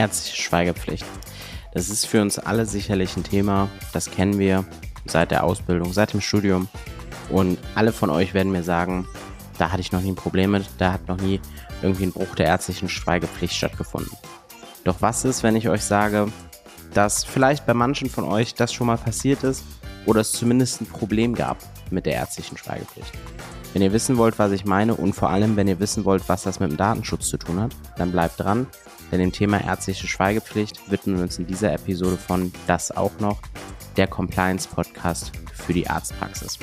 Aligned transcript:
Ärztliche 0.00 0.40
Schweigepflicht. 0.40 1.04
Das 1.74 1.90
ist 1.90 2.06
für 2.06 2.22
uns 2.22 2.38
alle 2.38 2.64
sicherlich 2.64 3.18
ein 3.18 3.22
Thema, 3.22 3.68
das 3.92 4.10
kennen 4.10 4.38
wir 4.38 4.64
seit 5.04 5.30
der 5.30 5.44
Ausbildung, 5.44 5.92
seit 5.92 6.14
dem 6.14 6.22
Studium. 6.22 6.68
Und 7.28 7.58
alle 7.74 7.92
von 7.92 8.08
euch 8.08 8.32
werden 8.32 8.50
mir 8.50 8.62
sagen, 8.62 9.06
da 9.58 9.70
hatte 9.70 9.82
ich 9.82 9.92
noch 9.92 10.00
nie 10.00 10.12
ein 10.12 10.16
Problem 10.16 10.52
mit, 10.52 10.64
da 10.78 10.94
hat 10.94 11.06
noch 11.06 11.20
nie 11.20 11.38
irgendwie 11.82 12.04
ein 12.04 12.12
Bruch 12.12 12.34
der 12.34 12.46
ärztlichen 12.46 12.88
Schweigepflicht 12.88 13.54
stattgefunden. 13.54 14.16
Doch 14.84 14.96
was 15.00 15.26
ist, 15.26 15.42
wenn 15.42 15.54
ich 15.54 15.68
euch 15.68 15.82
sage, 15.82 16.32
dass 16.94 17.22
vielleicht 17.22 17.66
bei 17.66 17.74
manchen 17.74 18.08
von 18.08 18.24
euch 18.24 18.54
das 18.54 18.72
schon 18.72 18.86
mal 18.86 18.96
passiert 18.96 19.44
ist 19.44 19.64
oder 20.06 20.22
es 20.22 20.32
zumindest 20.32 20.80
ein 20.80 20.86
Problem 20.86 21.34
gab 21.34 21.58
mit 21.90 22.06
der 22.06 22.14
ärztlichen 22.14 22.56
Schweigepflicht? 22.56 23.12
Wenn 23.72 23.82
ihr 23.82 23.92
wissen 23.92 24.16
wollt, 24.16 24.40
was 24.40 24.50
ich 24.50 24.64
meine 24.64 24.96
und 24.96 25.12
vor 25.12 25.30
allem, 25.30 25.54
wenn 25.54 25.68
ihr 25.68 25.78
wissen 25.78 26.04
wollt, 26.04 26.28
was 26.28 26.42
das 26.42 26.58
mit 26.58 26.72
dem 26.72 26.76
Datenschutz 26.76 27.28
zu 27.28 27.36
tun 27.36 27.60
hat, 27.60 27.70
dann 27.96 28.10
bleibt 28.10 28.40
dran, 28.40 28.66
denn 29.12 29.20
dem 29.20 29.30
Thema 29.30 29.62
ärztliche 29.62 30.08
Schweigepflicht 30.08 30.90
widmen 30.90 31.18
wir 31.18 31.22
uns 31.22 31.38
in 31.38 31.46
dieser 31.46 31.72
Episode 31.72 32.16
von 32.16 32.52
Das 32.66 32.90
auch 32.90 33.16
noch, 33.20 33.40
der 33.96 34.08
Compliance 34.08 34.68
Podcast 34.68 35.30
für 35.54 35.72
die 35.72 35.88
Arztpraxis. 35.88 36.58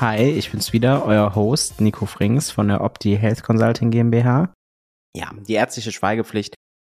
Hi, 0.00 0.22
ich 0.22 0.52
bin's 0.52 0.72
wieder, 0.72 1.04
euer 1.04 1.34
Host 1.34 1.80
Nico 1.80 2.06
Frings 2.06 2.52
von 2.52 2.68
der 2.68 2.80
Opti 2.80 3.16
Health 3.16 3.42
Consulting 3.42 3.90
GmbH. 3.90 4.54
Ja, 5.16 5.32
die 5.48 5.54
ärztliche 5.54 5.90
Schweigepflicht, 5.90 6.54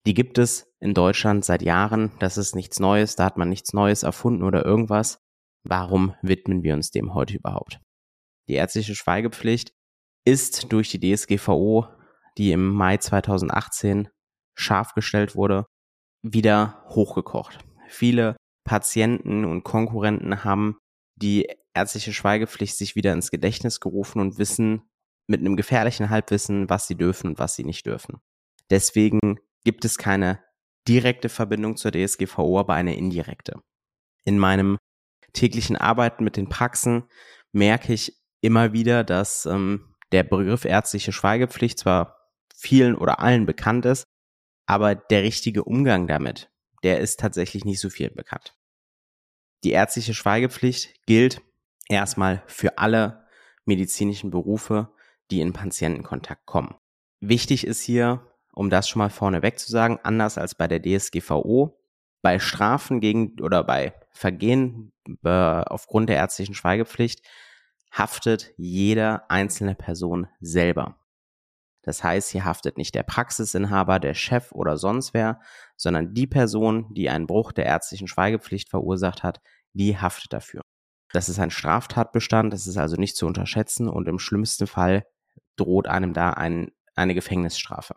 die 0.06 0.12
gibt 0.12 0.36
es 0.36 0.66
in 0.78 0.92
Deutschland 0.92 1.46
seit 1.46 1.62
Jahren. 1.62 2.10
Das 2.18 2.36
ist 2.36 2.54
nichts 2.54 2.80
Neues, 2.80 3.16
da 3.16 3.24
hat 3.24 3.38
man 3.38 3.48
nichts 3.48 3.72
Neues 3.72 4.02
erfunden 4.02 4.42
oder 4.42 4.62
irgendwas. 4.62 5.20
Warum 5.68 6.14
widmen 6.22 6.62
wir 6.62 6.74
uns 6.74 6.90
dem 6.92 7.14
heute 7.14 7.36
überhaupt? 7.36 7.80
Die 8.48 8.54
ärztliche 8.54 8.94
Schweigepflicht 8.94 9.72
ist 10.24 10.72
durch 10.72 10.90
die 10.90 11.00
DSGVO, 11.00 11.88
die 12.38 12.52
im 12.52 12.68
Mai 12.68 12.98
2018 12.98 14.08
scharf 14.54 14.94
gestellt 14.94 15.34
wurde, 15.34 15.66
wieder 16.22 16.84
hochgekocht. 16.88 17.58
Viele 17.88 18.36
Patienten 18.64 19.44
und 19.44 19.64
Konkurrenten 19.64 20.44
haben 20.44 20.78
die 21.16 21.48
ärztliche 21.74 22.12
Schweigepflicht 22.12 22.76
sich 22.76 22.94
wieder 22.94 23.12
ins 23.12 23.30
Gedächtnis 23.30 23.80
gerufen 23.80 24.20
und 24.20 24.38
wissen 24.38 24.82
mit 25.26 25.40
einem 25.40 25.56
gefährlichen 25.56 26.10
Halbwissen, 26.10 26.70
was 26.70 26.86
sie 26.86 26.96
dürfen 26.96 27.28
und 27.28 27.38
was 27.38 27.56
sie 27.56 27.64
nicht 27.64 27.86
dürfen. 27.86 28.20
Deswegen 28.70 29.40
gibt 29.64 29.84
es 29.84 29.98
keine 29.98 30.42
direkte 30.86 31.28
Verbindung 31.28 31.76
zur 31.76 31.90
DSGVO, 31.90 32.60
aber 32.60 32.74
eine 32.74 32.96
indirekte. 32.96 33.60
In 34.24 34.38
meinem 34.38 34.78
täglichen 35.36 35.76
Arbeiten 35.76 36.24
mit 36.24 36.36
den 36.36 36.48
Praxen 36.48 37.04
merke 37.52 37.92
ich 37.92 38.16
immer 38.40 38.72
wieder, 38.72 39.04
dass 39.04 39.46
ähm, 39.46 39.94
der 40.12 40.24
Begriff 40.24 40.64
ärztliche 40.64 41.12
Schweigepflicht 41.12 41.78
zwar 41.78 42.16
vielen 42.54 42.96
oder 42.96 43.20
allen 43.20 43.46
bekannt 43.46 43.86
ist, 43.86 44.04
aber 44.66 44.94
der 44.94 45.22
richtige 45.22 45.64
Umgang 45.64 46.06
damit, 46.06 46.50
der 46.82 47.00
ist 47.00 47.20
tatsächlich 47.20 47.64
nicht 47.64 47.80
so 47.80 47.90
viel 47.90 48.10
bekannt. 48.10 48.56
Die 49.64 49.72
ärztliche 49.72 50.14
Schweigepflicht 50.14 51.06
gilt 51.06 51.40
erstmal 51.88 52.42
für 52.46 52.78
alle 52.78 53.26
medizinischen 53.64 54.30
Berufe, 54.30 54.92
die 55.30 55.40
in 55.40 55.52
Patientenkontakt 55.52 56.46
kommen. 56.46 56.74
Wichtig 57.20 57.66
ist 57.66 57.82
hier, 57.82 58.26
um 58.52 58.70
das 58.70 58.88
schon 58.88 59.00
mal 59.00 59.10
vorneweg 59.10 59.58
zu 59.58 59.70
sagen, 59.70 59.98
anders 60.02 60.38
als 60.38 60.54
bei 60.54 60.68
der 60.68 60.80
DSGVO, 60.80 61.78
bei 62.26 62.40
Strafen 62.40 62.98
gegen 62.98 63.38
oder 63.40 63.62
bei 63.62 63.94
Vergehen 64.10 64.92
äh, 65.22 65.28
aufgrund 65.28 66.08
der 66.08 66.16
ärztlichen 66.16 66.56
Schweigepflicht 66.56 67.24
haftet 67.92 68.52
jede 68.56 69.30
einzelne 69.30 69.76
Person 69.76 70.26
selber. 70.40 70.98
Das 71.82 72.02
heißt, 72.02 72.32
hier 72.32 72.44
haftet 72.44 72.78
nicht 72.78 72.96
der 72.96 73.04
Praxisinhaber, 73.04 74.00
der 74.00 74.14
Chef 74.14 74.50
oder 74.50 74.76
sonst 74.76 75.14
wer, 75.14 75.38
sondern 75.76 76.14
die 76.14 76.26
Person, 76.26 76.92
die 76.94 77.10
einen 77.10 77.28
Bruch 77.28 77.52
der 77.52 77.66
ärztlichen 77.66 78.08
Schweigepflicht 78.08 78.70
verursacht 78.70 79.22
hat, 79.22 79.40
die 79.72 79.96
haftet 79.96 80.32
dafür. 80.32 80.62
Das 81.12 81.28
ist 81.28 81.38
ein 81.38 81.52
Straftatbestand, 81.52 82.52
das 82.52 82.66
ist 82.66 82.76
also 82.76 82.96
nicht 82.96 83.16
zu 83.16 83.28
unterschätzen 83.28 83.88
und 83.88 84.08
im 84.08 84.18
schlimmsten 84.18 84.66
Fall 84.66 85.06
droht 85.54 85.86
einem 85.86 86.12
da 86.12 86.30
ein, 86.30 86.72
eine 86.96 87.14
Gefängnisstrafe. 87.14 87.94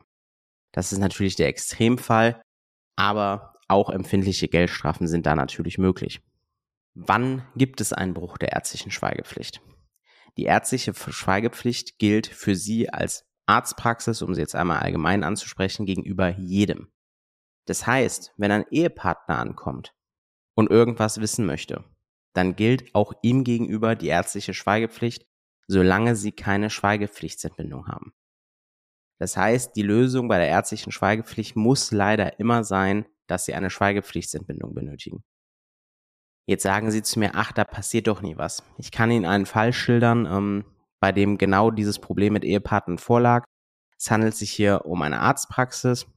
Das 0.71 0.91
ist 0.91 0.99
natürlich 0.99 1.35
der 1.35 1.47
Extremfall, 1.47 2.43
aber 2.95 3.55
auch 3.69 3.89
empfindliche 3.89 4.47
Geldstrafen 4.47 5.07
sind 5.07 5.25
da 5.25 5.35
natürlich 5.35 5.77
möglich. 5.77 6.21
Wann 6.95 7.47
gibt 7.55 7.81
es 7.81 7.93
einen 7.93 8.13
Bruch 8.13 8.37
der 8.37 8.53
ärztlichen 8.53 8.91
Schweigepflicht? 8.91 9.61
Die 10.37 10.43
ärztliche 10.43 10.93
Schweigepflicht 10.93 11.99
gilt 11.99 12.27
für 12.27 12.55
Sie 12.55 12.89
als 12.89 13.25
Arztpraxis, 13.49 14.21
um 14.21 14.35
sie 14.35 14.41
jetzt 14.41 14.55
einmal 14.55 14.77
allgemein 14.77 15.23
anzusprechen, 15.23 15.87
gegenüber 15.87 16.29
jedem. 16.29 16.91
Das 17.65 17.87
heißt, 17.87 18.31
wenn 18.37 18.51
ein 18.51 18.65
Ehepartner 18.69 19.39
ankommt 19.39 19.95
und 20.55 20.69
irgendwas 20.69 21.19
wissen 21.19 21.45
möchte, 21.45 21.83
dann 22.33 22.55
gilt 22.55 22.93
auch 22.93 23.13
ihm 23.23 23.43
gegenüber 23.43 23.95
die 23.95 24.07
ärztliche 24.07 24.53
Schweigepflicht, 24.53 25.25
solange 25.67 26.15
sie 26.15 26.31
keine 26.31 26.69
Schweigepflichtsentbindung 26.69 27.87
haben. 27.87 28.13
Das 29.17 29.35
heißt, 29.35 29.75
die 29.75 29.81
Lösung 29.81 30.27
bei 30.27 30.37
der 30.37 30.47
ärztlichen 30.47 30.91
Schweigepflicht 30.91 31.55
muss 31.55 31.91
leider 31.91 32.39
immer 32.39 32.63
sein, 32.63 33.05
dass 33.29 33.45
sie 33.45 33.53
eine 33.53 33.69
Schweigepflichtsentbindung 33.69 34.73
benötigen. 34.73 35.23
Jetzt 36.47 36.63
sagen 36.63 36.89
Sie 36.89 37.03
zu 37.03 37.19
mir, 37.19 37.35
ach, 37.35 37.51
da 37.51 37.63
passiert 37.63 38.07
doch 38.07 38.23
nie 38.23 38.35
was. 38.35 38.63
Ich 38.77 38.91
kann 38.91 39.11
Ihnen 39.11 39.25
einen 39.25 39.45
Fall 39.45 39.71
schildern, 39.71 40.25
ähm, 40.25 40.65
bei 40.99 41.11
dem 41.11 41.37
genau 41.37 41.69
dieses 41.69 41.99
Problem 41.99 42.33
mit 42.33 42.43
Ehepartnern 42.43 42.97
vorlag. 42.97 43.45
Es 43.99 44.09
handelt 44.09 44.35
sich 44.35 44.51
hier 44.51 44.85
um 44.85 45.01
eine 45.03 45.19
Arztpraxis. 45.19 46.07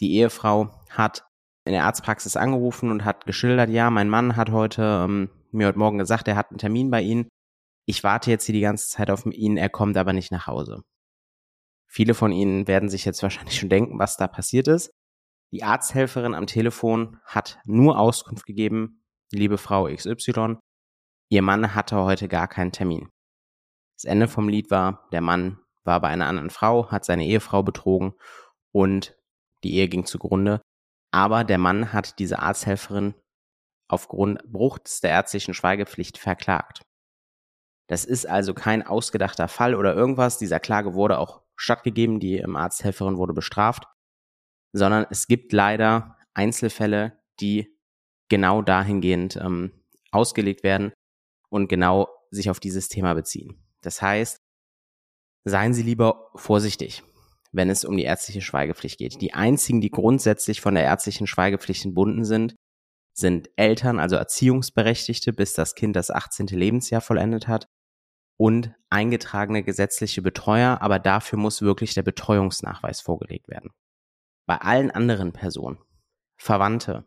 Die 0.00 0.14
Ehefrau 0.14 0.70
hat 0.90 1.24
in 1.64 1.72
der 1.72 1.84
Arztpraxis 1.84 2.36
angerufen 2.36 2.90
und 2.90 3.04
hat 3.04 3.26
geschildert, 3.26 3.70
ja, 3.70 3.90
mein 3.90 4.08
Mann 4.08 4.36
hat 4.36 4.50
heute 4.50 5.04
ähm, 5.04 5.30
mir 5.50 5.66
heute 5.66 5.78
Morgen 5.78 5.98
gesagt, 5.98 6.28
er 6.28 6.36
hat 6.36 6.50
einen 6.50 6.58
Termin 6.58 6.90
bei 6.90 7.00
Ihnen. 7.02 7.28
Ich 7.86 8.04
warte 8.04 8.30
jetzt 8.30 8.46
hier 8.46 8.54
die 8.54 8.60
ganze 8.60 8.88
Zeit 8.88 9.10
auf 9.10 9.26
ihn, 9.26 9.56
er 9.56 9.70
kommt 9.70 9.96
aber 9.96 10.12
nicht 10.12 10.30
nach 10.30 10.46
Hause. 10.46 10.82
Viele 11.86 12.14
von 12.14 12.32
Ihnen 12.32 12.66
werden 12.66 12.88
sich 12.88 13.04
jetzt 13.04 13.22
wahrscheinlich 13.22 13.58
schon 13.58 13.68
denken, 13.68 13.98
was 13.98 14.16
da 14.16 14.26
passiert 14.26 14.68
ist. 14.68 14.90
Die 15.54 15.62
Arzthelferin 15.62 16.34
am 16.34 16.48
Telefon 16.48 17.20
hat 17.24 17.60
nur 17.64 17.96
Auskunft 17.96 18.44
gegeben, 18.44 19.04
liebe 19.30 19.56
Frau 19.56 19.84
XY, 19.84 20.56
Ihr 21.28 21.42
Mann 21.42 21.76
hatte 21.76 21.96
heute 22.02 22.26
gar 22.26 22.48
keinen 22.48 22.72
Termin. 22.72 23.08
Das 23.96 24.02
Ende 24.02 24.26
vom 24.26 24.48
Lied 24.48 24.72
war, 24.72 25.08
der 25.12 25.20
Mann 25.20 25.60
war 25.84 26.00
bei 26.00 26.08
einer 26.08 26.26
anderen 26.26 26.50
Frau, 26.50 26.90
hat 26.90 27.04
seine 27.04 27.24
Ehefrau 27.24 27.62
betrogen 27.62 28.14
und 28.72 29.16
die 29.62 29.74
Ehe 29.74 29.86
ging 29.86 30.06
zugrunde. 30.06 30.60
Aber 31.12 31.44
der 31.44 31.58
Mann 31.58 31.92
hat 31.92 32.18
diese 32.18 32.40
Arzthelferin 32.40 33.14
aufgrund 33.86 34.42
Bruchs 34.50 35.02
der 35.02 35.10
ärztlichen 35.12 35.54
Schweigepflicht 35.54 36.18
verklagt. 36.18 36.82
Das 37.86 38.04
ist 38.04 38.26
also 38.26 38.54
kein 38.54 38.84
ausgedachter 38.84 39.46
Fall 39.46 39.76
oder 39.76 39.94
irgendwas. 39.94 40.36
Dieser 40.36 40.58
Klage 40.58 40.94
wurde 40.94 41.16
auch 41.20 41.42
stattgegeben, 41.54 42.18
die 42.18 42.44
Arzthelferin 42.44 43.18
wurde 43.18 43.34
bestraft, 43.34 43.86
sondern 44.74 45.06
es 45.08 45.28
gibt 45.28 45.52
leider 45.52 46.18
Einzelfälle, 46.34 47.20
die 47.40 47.78
genau 48.28 48.60
dahingehend 48.60 49.36
ähm, 49.36 49.72
ausgelegt 50.10 50.64
werden 50.64 50.92
und 51.48 51.68
genau 51.68 52.08
sich 52.30 52.50
auf 52.50 52.58
dieses 52.58 52.88
Thema 52.88 53.14
beziehen. 53.14 53.62
Das 53.82 54.02
heißt, 54.02 54.38
seien 55.44 55.74
Sie 55.74 55.82
lieber 55.82 56.30
vorsichtig, 56.34 57.04
wenn 57.52 57.70
es 57.70 57.84
um 57.84 57.96
die 57.96 58.02
ärztliche 58.02 58.40
Schweigepflicht 58.40 58.98
geht. 58.98 59.20
Die 59.20 59.32
einzigen, 59.32 59.80
die 59.80 59.90
grundsätzlich 59.90 60.60
von 60.60 60.74
der 60.74 60.84
ärztlichen 60.84 61.28
Schweigepflicht 61.28 61.84
entbunden 61.84 62.24
sind, 62.24 62.56
sind 63.16 63.50
Eltern, 63.54 64.00
also 64.00 64.16
Erziehungsberechtigte, 64.16 65.32
bis 65.32 65.52
das 65.52 65.76
Kind 65.76 65.94
das 65.94 66.10
18. 66.10 66.48
Lebensjahr 66.48 67.00
vollendet 67.00 67.46
hat 67.46 67.68
und 68.36 68.74
eingetragene 68.90 69.62
gesetzliche 69.62 70.20
Betreuer, 70.20 70.78
aber 70.80 70.98
dafür 70.98 71.38
muss 71.38 71.62
wirklich 71.62 71.94
der 71.94 72.02
Betreuungsnachweis 72.02 73.00
vorgelegt 73.00 73.46
werden. 73.48 73.70
Bei 74.46 74.58
allen 74.58 74.90
anderen 74.90 75.32
Personen, 75.32 75.78
Verwandte, 76.36 77.06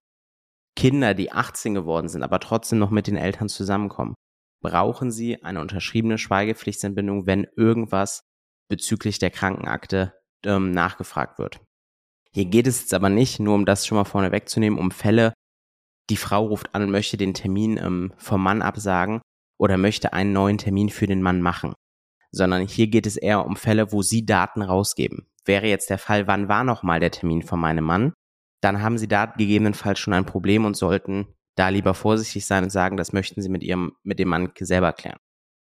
Kinder, 0.75 1.13
die 1.13 1.31
18 1.31 1.73
geworden 1.73 2.07
sind, 2.07 2.23
aber 2.23 2.39
trotzdem 2.39 2.79
noch 2.79 2.91
mit 2.91 3.07
den 3.07 3.17
Eltern 3.17 3.49
zusammenkommen, 3.49 4.15
brauchen 4.61 5.11
sie 5.11 5.43
eine 5.43 5.61
unterschriebene 5.61 6.17
Schweigepflichtsentbindung, 6.17 7.25
wenn 7.25 7.47
irgendwas 7.55 8.21
bezüglich 8.69 9.19
der 9.19 9.31
Krankenakte 9.31 10.13
ähm, 10.45 10.71
nachgefragt 10.71 11.39
wird. 11.39 11.61
Hier 12.33 12.45
geht 12.45 12.67
es 12.67 12.81
jetzt 12.81 12.93
aber 12.93 13.09
nicht, 13.09 13.39
nur 13.39 13.55
um 13.55 13.65
das 13.65 13.85
schon 13.85 13.97
mal 13.97 14.03
vorne 14.03 14.31
wegzunehmen, 14.31 14.79
um 14.79 14.91
Fälle, 14.91 15.33
die 16.09 16.17
Frau 16.17 16.45
ruft 16.45 16.73
an 16.73 16.83
und 16.83 16.91
möchte 16.91 17.17
den 17.17 17.33
Termin 17.33 17.77
ähm, 17.77 18.13
vom 18.17 18.41
Mann 18.41 18.61
absagen 18.61 19.21
oder 19.59 19.77
möchte 19.77 20.13
einen 20.13 20.33
neuen 20.33 20.57
Termin 20.57 20.89
für 20.89 21.07
den 21.07 21.21
Mann 21.21 21.41
machen, 21.41 21.73
sondern 22.31 22.67
hier 22.67 22.87
geht 22.87 23.07
es 23.07 23.17
eher 23.17 23.45
um 23.45 23.55
Fälle, 23.55 23.91
wo 23.91 24.01
sie 24.01 24.25
Daten 24.25 24.61
rausgeben. 24.61 25.27
Wäre 25.47 25.67
jetzt 25.67 25.89
der 25.89 25.97
Fall, 25.97 26.27
wann 26.27 26.47
war 26.47 26.63
nochmal 26.63 26.99
der 26.99 27.11
Termin 27.11 27.41
von 27.41 27.59
meinem 27.59 27.85
Mann? 27.85 28.13
dann 28.61 28.81
haben 28.81 28.97
sie 28.97 29.07
da 29.07 29.25
gegebenenfalls 29.25 29.99
schon 29.99 30.13
ein 30.13 30.25
Problem 30.25 30.65
und 30.65 30.75
sollten 30.75 31.27
da 31.55 31.69
lieber 31.69 31.93
vorsichtig 31.93 32.45
sein 32.45 32.65
und 32.65 32.69
sagen, 32.69 32.97
das 32.97 33.13
möchten 33.13 33.41
sie 33.41 33.49
mit 33.49 33.63
ihrem, 33.63 33.93
mit 34.03 34.19
dem 34.19 34.29
Mann 34.29 34.51
selber 34.59 34.93
klären. 34.93 35.19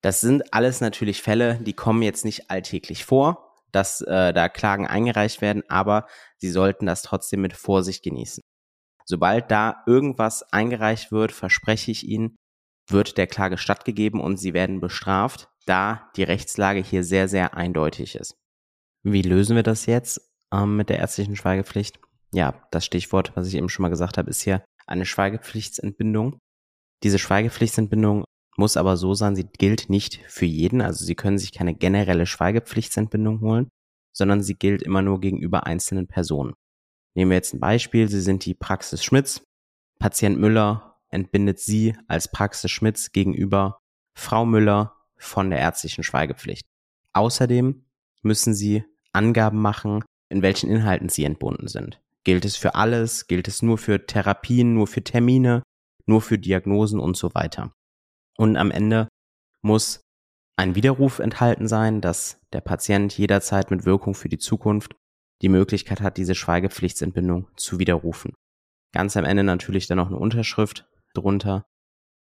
Das 0.02 0.22
sind 0.22 0.54
alles 0.54 0.82
natürlich 0.82 1.22
Fälle, 1.22 1.60
die 1.62 1.74
kommen 1.74 2.02
jetzt 2.02 2.26
nicht 2.26 2.50
alltäglich 2.50 3.06
vor. 3.06 3.48
dass 3.74 4.02
äh, 4.02 4.34
da 4.34 4.50
Klagen 4.50 4.86
eingereicht 4.86 5.40
werden, 5.40 5.64
aber 5.70 6.06
Sie 6.36 6.50
sollten 6.50 6.86
das 6.88 7.04
trotzdem 7.04 7.40
mit 7.40 7.54
Vorsicht 7.54 8.04
genießen. 8.04 8.44
Sobald 9.06 9.50
da 9.50 9.84
irgendwas 9.88 10.44
eingereicht 10.52 11.14
wird, 11.14 11.32
verspreche 11.32 11.90
ich 11.90 12.06
Ihnen, 12.06 12.36
wird 12.90 13.18
der 13.18 13.28
Klage 13.28 13.58
stattgegeben 13.58 14.20
und 14.20 14.36
Sie 14.36 14.54
werden 14.54 14.82
bestraft, 14.82 15.48
da 15.68 16.12
die 16.18 16.24
Rechtslage 16.24 16.82
hier 16.82 17.06
sehr, 17.06 17.30
sehr 17.30 17.56
eindeutig 17.56 18.16
ist. 18.16 18.41
Wie 19.04 19.22
lösen 19.22 19.56
wir 19.56 19.64
das 19.64 19.86
jetzt 19.86 20.22
ähm, 20.54 20.78
mit 20.78 20.90
der 20.90 21.00
ärztlichen 21.00 21.36
Schweigepflicht? 21.36 22.00
Ja, 22.34 22.68
das 22.72 22.86
Stichwort, 22.86 23.36
was 23.36 23.48
ich 23.48 23.56
eben 23.56 23.70
schon 23.70 23.84
mal 23.84 23.90
gesagt 23.90 24.18
habe, 24.18 24.30
ist 24.30 24.42
hier 24.42 24.64
eine 24.88 25.06
Schweigepflichtsentbindung. 25.06 26.38
Diese 27.04 27.20
Schweigepflichtsentbindung 27.20 28.26
muss 28.58 28.78
aber 28.78 28.98
so 28.98 29.14
sein, 29.14 29.36
sie 29.36 29.46
gilt 29.46 29.90
nicht 29.90 30.22
für 30.28 30.46
jeden. 30.46 30.82
Also 30.82 31.04
Sie 31.06 31.16
können 31.16 31.38
sich 31.38 31.52
keine 31.52 31.74
generelle 31.74 32.26
Schweigepflichtsentbindung 32.26 33.42
holen, 33.42 33.70
sondern 34.14 34.44
sie 34.44 34.56
gilt 34.56 34.84
immer 34.84 35.02
nur 35.02 35.20
gegenüber 35.20 35.66
einzelnen 35.66 36.08
Personen. 36.08 36.54
Nehmen 37.16 37.32
wir 37.32 37.36
jetzt 37.36 37.54
ein 37.54 37.60
Beispiel. 37.60 38.08
Sie 38.08 38.22
sind 38.22 38.46
die 38.46 38.54
Praxis 38.54 39.04
Schmitz. 39.04 39.42
Patient 40.00 40.40
Müller 40.40 41.00
entbindet 41.10 41.60
Sie 41.60 41.96
als 42.08 42.32
Praxis 42.32 42.72
Schmitz 42.72 43.12
gegenüber 43.12 43.80
Frau 44.18 44.46
Müller 44.46 44.96
von 45.18 45.50
der 45.50 45.60
ärztlichen 45.60 46.04
Schweigepflicht. 46.04 46.66
Außerdem 47.14 47.86
müssen 48.22 48.54
Sie 48.54 48.84
Angaben 49.14 49.62
machen, 49.62 50.04
in 50.30 50.42
welchen 50.42 50.70
Inhalten 50.70 51.10
Sie 51.10 51.24
entbunden 51.24 51.68
sind. 51.68 52.02
Gilt 52.24 52.46
es 52.46 52.56
für 52.56 52.76
alles? 52.76 53.28
Gilt 53.28 53.48
es 53.48 53.62
nur 53.62 53.78
für 53.78 54.06
Therapien, 54.06 54.74
nur 54.74 54.88
für 54.88 55.04
Termine, 55.04 55.64
nur 56.06 56.22
für 56.22 56.38
Diagnosen 56.38 57.00
und 57.00 57.18
so 57.18 57.34
weiter? 57.34 57.74
Und 58.38 58.58
am 58.58 58.72
Ende 58.72 59.08
muss 59.62 60.02
ein 60.58 60.76
Widerruf 60.76 61.20
enthalten 61.20 61.68
sein, 61.68 62.02
dass 62.02 62.40
der 62.54 62.62
Patient 62.62 63.18
jederzeit 63.18 63.72
mit 63.72 63.86
Wirkung 63.86 64.14
für 64.14 64.30
die 64.30 64.38
Zukunft 64.38 64.96
die 65.42 65.50
Möglichkeit 65.50 66.02
hat, 66.02 66.18
diese 66.18 66.36
Schweigepflichtsentbindung 66.36 67.48
zu 67.56 67.80
widerrufen. 67.80 68.34
Ganz 68.94 69.18
am 69.18 69.26
Ende 69.26 69.44
natürlich 69.44 69.88
dann 69.88 69.98
noch 69.98 70.08
eine 70.08 70.20
Unterschrift 70.20 70.86
drunter, 71.14 71.64